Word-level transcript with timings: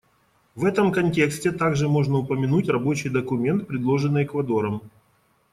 В 0.55 0.65
этом 0.65 0.91
контексте 0.91 1.51
также 1.51 1.87
можно 1.87 2.17
упомянуть 2.17 2.69
рабочий 2.69 3.09
документ, 3.09 3.67
предложенный 3.67 4.23
Эквадором. 4.23 4.81